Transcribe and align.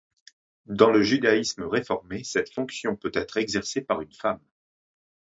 Dans 0.65 0.89
le 0.89 1.03
judaïsme 1.03 1.61
réformé, 1.61 2.23
cette 2.23 2.51
fonction 2.51 2.95
peut 2.95 3.11
être 3.13 3.37
exercée 3.37 3.81
par 3.81 4.01
une 4.01 4.11
femme. 4.11 4.41